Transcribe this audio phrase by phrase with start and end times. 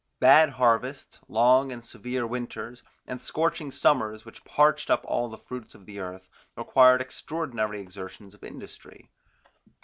[0.19, 5.75] Bad harvests, long and severe winters, and scorching summers which parched up all the fruits
[5.75, 6.27] of the earth,
[6.57, 9.11] required extraordinary exertions of industry.